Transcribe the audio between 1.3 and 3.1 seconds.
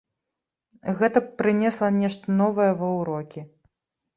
прынесла нешта новае ва